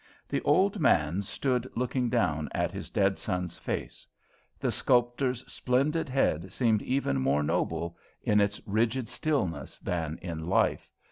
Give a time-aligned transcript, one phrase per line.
[0.27, 4.07] The old man stood looking down at his dead son's face.
[4.59, 10.89] The sculptor's splendid head seemed even more noble in its rigid stillness than in life.